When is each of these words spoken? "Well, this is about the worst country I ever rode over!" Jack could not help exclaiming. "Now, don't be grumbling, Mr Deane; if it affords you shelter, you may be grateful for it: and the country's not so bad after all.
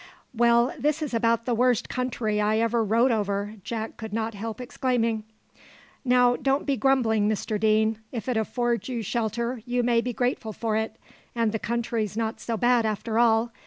"Well, 0.33 0.73
this 0.79 1.03
is 1.03 1.13
about 1.13 1.45
the 1.45 1.53
worst 1.53 1.87
country 1.87 2.41
I 2.41 2.57
ever 2.57 2.83
rode 2.83 3.11
over!" 3.11 3.57
Jack 3.63 3.97
could 3.97 4.11
not 4.13 4.33
help 4.33 4.59
exclaiming. 4.59 5.25
"Now, 6.03 6.35
don't 6.35 6.65
be 6.65 6.75
grumbling, 6.75 7.29
Mr 7.29 7.59
Deane; 7.59 7.99
if 8.11 8.27
it 8.27 8.35
affords 8.35 8.89
you 8.89 9.03
shelter, 9.03 9.61
you 9.63 9.83
may 9.83 10.01
be 10.01 10.11
grateful 10.11 10.53
for 10.53 10.75
it: 10.75 10.95
and 11.35 11.51
the 11.51 11.59
country's 11.59 12.17
not 12.17 12.39
so 12.39 12.57
bad 12.57 12.83
after 12.83 13.19
all. 13.19 13.51